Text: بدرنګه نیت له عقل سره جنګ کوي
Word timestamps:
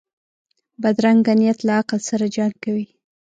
بدرنګه 0.81 1.33
نیت 1.39 1.59
له 1.67 1.73
عقل 1.79 1.99
سره 2.09 2.25
جنګ 2.35 2.53
کوي 2.63 2.85